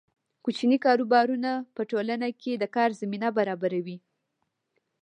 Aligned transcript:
کوچني 0.43 0.77
کاروبارونه 0.85 1.51
په 1.75 1.81
ټولنه 1.91 2.27
کې 2.41 2.51
د 2.57 2.63
کار 2.75 2.89
زمینه 3.01 3.29
برابروي. 3.37 3.97